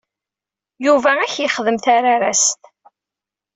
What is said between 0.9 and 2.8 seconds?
ad ak-yexdem tararast.